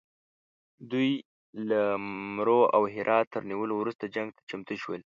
دوی 0.91 1.09
له 1.69 1.81
مرو 2.35 2.61
او 2.75 2.81
هرات 2.93 3.25
تر 3.33 3.41
نیولو 3.49 3.73
وروسته 3.77 4.05
جنګ 4.15 4.29
ته 4.35 4.41
چمتو 4.49 4.75
شول. 4.83 5.01